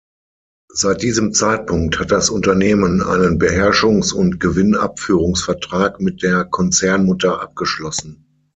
[0.73, 8.25] Seit diesem Zeitpunkt hat das Unternehmen einen Beherrschungs- und Gewinnabführungsvertrag mit der Konzernmutter abgeschlossen.